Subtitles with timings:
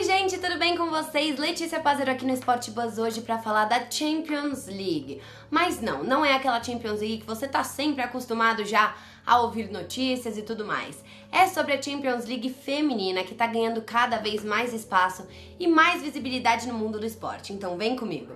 [0.00, 1.38] Oi, gente, tudo bem com vocês?
[1.38, 5.20] Letícia Pazero aqui no Sport Buzz hoje para falar da Champions League.
[5.50, 9.70] Mas não, não é aquela Champions League que você tá sempre acostumado já a ouvir
[9.70, 11.04] notícias e tudo mais.
[11.30, 15.28] É sobre a Champions League feminina que tá ganhando cada vez mais espaço
[15.58, 17.52] e mais visibilidade no mundo do esporte.
[17.52, 18.32] Então vem comigo.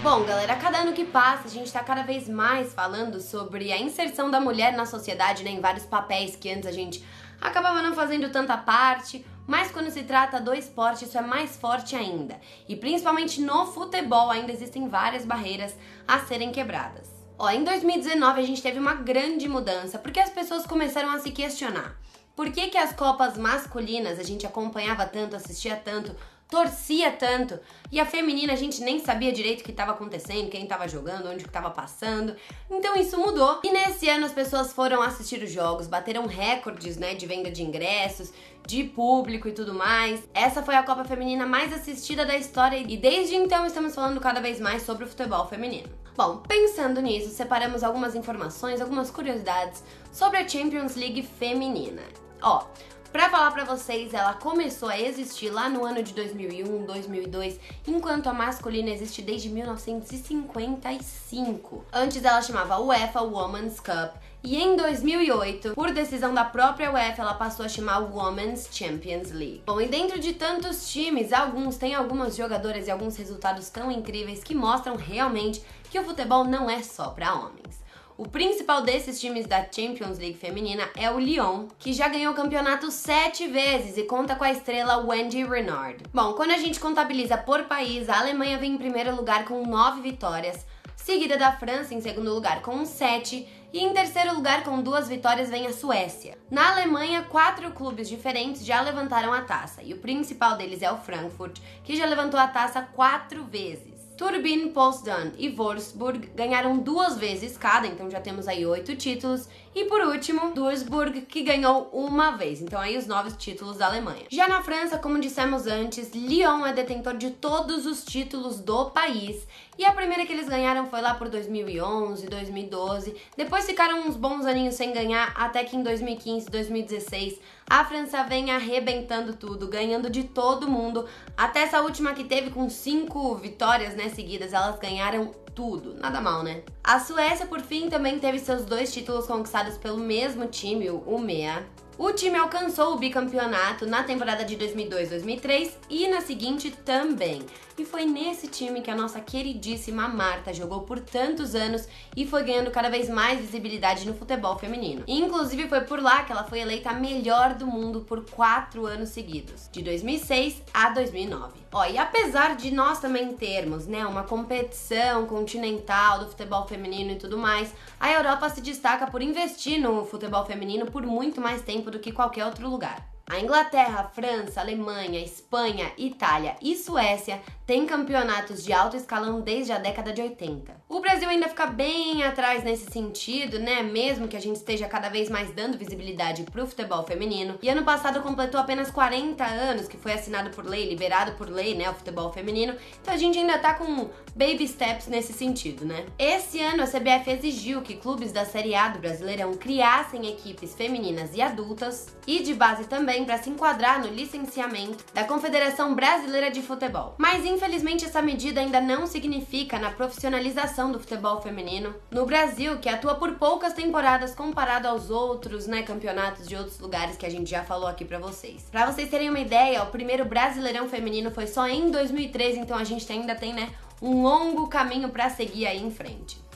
[0.00, 3.72] Bom, galera, a cada ano que passa, a gente está cada vez mais falando sobre
[3.72, 7.04] a inserção da mulher na sociedade, né, em vários papéis que antes a gente
[7.40, 11.96] acabava não fazendo tanta parte, mas quando se trata do esporte, isso é mais forte
[11.96, 12.38] ainda.
[12.68, 15.74] E principalmente no futebol, ainda existem várias barreiras
[16.06, 17.08] a serem quebradas.
[17.36, 21.32] Ó, em 2019 a gente teve uma grande mudança, porque as pessoas começaram a se
[21.32, 21.96] questionar.
[22.36, 26.14] Por que, que as Copas masculinas a gente acompanhava tanto, assistia tanto,
[26.48, 27.58] torcia tanto.
[27.92, 31.28] E a feminina a gente nem sabia direito o que estava acontecendo, quem estava jogando,
[31.28, 32.34] onde estava passando.
[32.70, 33.60] Então isso mudou.
[33.62, 37.62] E nesse ano as pessoas foram assistir os jogos, bateram recordes, né, de venda de
[37.62, 38.32] ingressos,
[38.66, 40.26] de público e tudo mais.
[40.34, 44.40] Essa foi a Copa Feminina mais assistida da história e desde então estamos falando cada
[44.40, 45.88] vez mais sobre o futebol feminino.
[46.16, 52.02] Bom, pensando nisso, separamos algumas informações, algumas curiosidades sobre a Champions League feminina.
[52.42, 52.64] Ó,
[53.12, 58.28] Pra falar pra vocês, ela começou a existir lá no ano de 2001, 2002, enquanto
[58.28, 61.86] a masculina existe desde 1955.
[61.90, 64.14] Antes ela chamava UEFA Women's Cup
[64.44, 69.62] e em 2008, por decisão da própria UEFA, ela passou a chamar Women's Champions League.
[69.66, 74.44] Bom, e dentro de tantos times, alguns têm algumas jogadoras e alguns resultados tão incríveis
[74.44, 77.87] que mostram realmente que o futebol não é só para homens.
[78.18, 82.36] O principal desses times da Champions League feminina é o Lyon, que já ganhou o
[82.36, 86.02] campeonato sete vezes e conta com a estrela Wendy Renard.
[86.12, 90.00] Bom, quando a gente contabiliza por país, a Alemanha vem em primeiro lugar com nove
[90.00, 95.08] vitórias, seguida da França em segundo lugar com sete e em terceiro lugar com duas
[95.08, 96.36] vitórias vem a Suécia.
[96.50, 100.98] Na Alemanha, quatro clubes diferentes já levantaram a taça e o principal deles é o
[100.98, 103.97] Frankfurt, que já levantou a taça quatro vezes.
[104.18, 109.48] Turbine, Potsdam e Wolfsburg ganharam duas vezes cada, então já temos aí oito títulos.
[109.72, 114.24] E por último, Duisburg, que ganhou uma vez, então aí os nove títulos da Alemanha.
[114.28, 119.46] Já na França, como dissemos antes, Lyon é detentor de todos os títulos do país.
[119.78, 123.14] E a primeira que eles ganharam foi lá por 2011, 2012.
[123.36, 128.50] Depois ficaram uns bons aninhos sem ganhar, até que em 2015, 2016 a França vem
[128.50, 131.06] arrebentando tudo, ganhando de todo mundo.
[131.36, 135.94] Até essa última que teve com cinco vitórias né, seguidas, elas ganharam tudo.
[135.94, 136.62] Nada mal, né?
[136.82, 141.66] A Suécia, por fim, também teve seus dois títulos conquistados pelo mesmo time, o MEA.
[141.98, 147.44] O time alcançou o bicampeonato na temporada de 2002-2003 e na seguinte também.
[147.76, 152.44] E foi nesse time que a nossa queridíssima Marta jogou por tantos anos e foi
[152.44, 155.02] ganhando cada vez mais visibilidade no futebol feminino.
[155.08, 159.08] Inclusive foi por lá que ela foi eleita a melhor do mundo por quatro anos
[159.08, 161.67] seguidos, de 2006 a 2009.
[161.70, 167.16] Ó, e apesar de nós também termos, né, uma competição continental do futebol feminino e
[167.16, 171.90] tudo mais, a Europa se destaca por investir no futebol feminino por muito mais tempo
[171.90, 173.06] do que qualquer outro lugar.
[173.30, 179.78] A Inglaterra, França, Alemanha, Espanha, Itália e Suécia têm campeonatos de alto escalão desde a
[179.78, 180.74] década de 80.
[180.88, 183.82] O Brasil ainda fica bem atrás nesse sentido, né?
[183.82, 187.58] Mesmo que a gente esteja cada vez mais dando visibilidade pro futebol feminino.
[187.60, 191.74] E ano passado completou apenas 40 anos, que foi assinado por lei, liberado por lei,
[191.74, 191.90] né?
[191.90, 192.74] O futebol feminino.
[193.02, 196.06] Então a gente ainda tá com baby steps nesse sentido, né?
[196.18, 201.34] Esse ano a CBF exigiu que clubes da Série A do Brasileirão criassem equipes femininas
[201.34, 206.62] e adultas e de base também para se enquadrar no licenciamento da Confederação Brasileira de
[206.62, 207.14] Futebol.
[207.18, 212.88] Mas infelizmente essa medida ainda não significa na profissionalização do futebol feminino no Brasil, que
[212.88, 217.50] atua por poucas temporadas comparado aos outros, né, campeonatos de outros lugares que a gente
[217.50, 218.66] já falou aqui para vocês.
[218.70, 222.84] Para vocês terem uma ideia, o primeiro Brasileirão feminino foi só em 2013, então a
[222.84, 226.47] gente ainda tem, né, um longo caminho para seguir aí em frente.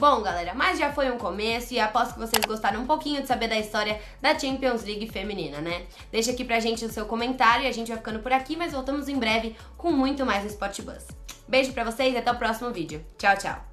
[0.00, 3.28] Bom, galera, mas já foi um começo e aposto que vocês gostaram um pouquinho de
[3.28, 5.82] saber da história da Champions League feminina, né?
[6.10, 8.72] Deixa aqui pra gente o seu comentário e a gente vai ficando por aqui, mas
[8.72, 11.06] voltamos em breve com muito mais no Spot Buzz.
[11.46, 13.04] Beijo pra vocês e até o próximo vídeo.
[13.18, 13.69] Tchau, tchau!